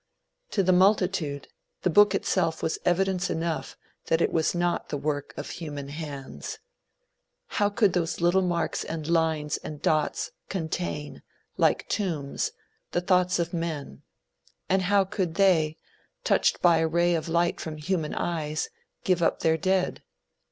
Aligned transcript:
To 0.49 0.63
the 0.63 0.71
multitude, 0.71 1.47
the 1.83 1.91
book 1.91 2.15
itself 2.15 2.63
was 2.63 2.79
evidence 2.85 3.29
enough 3.29 3.77
that 4.07 4.19
it 4.19 4.33
was 4.33 4.55
not 4.55 4.89
the 4.89 4.97
work 4.97 5.31
of 5.37 5.51
human 5.51 5.89
hands. 5.89 6.57
How 7.45 7.69
could 7.69 7.93
those 7.93 8.19
little 8.19 8.41
marks 8.41 8.83
and 8.83 9.07
lines 9.07 9.57
and 9.57 9.79
dots 9.79 10.31
contain, 10.49 11.21
like 11.55 11.87
tombs, 11.87 12.51
the 12.93 13.01
thoughts 13.01 13.37
of 13.37 13.53
men, 13.53 14.01
and 14.67 14.81
how 14.81 15.03
could 15.05 15.35
they, 15.35 15.77
touched 16.23 16.63
by 16.63 16.79
a 16.79 16.87
ray 16.87 17.13
of 17.13 17.29
light 17.29 17.59
from 17.61 17.77
human 17.77 18.15
eyes, 18.15 18.71
give 19.03 19.21
up 19.21 19.41
their 19.41 19.55
dead? 19.55 20.01